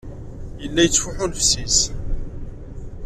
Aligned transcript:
Yella 0.61 0.81
yettfuḥu 0.83 1.23
nnefs-inu. 1.27 1.81